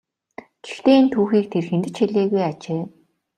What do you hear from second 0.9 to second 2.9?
энэ түүхийг тэр хэнд ч хэлээгүй ажээ.